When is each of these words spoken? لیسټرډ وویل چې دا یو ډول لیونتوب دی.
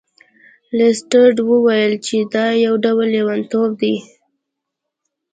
لیسټرډ 0.77 1.37
وویل 1.49 1.93
چې 2.05 2.17
دا 2.33 2.45
یو 2.65 2.73
ډول 2.83 3.07
لیونتوب 3.15 3.69
دی. 3.81 3.95